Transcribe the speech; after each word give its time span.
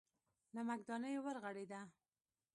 نمکدانۍ 0.55 1.15
ورغړېده. 1.23 1.81